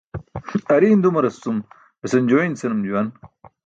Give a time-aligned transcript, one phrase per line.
[0.75, 1.57] Ariin dumaras cum
[2.01, 3.07] besan jooin senum juwan.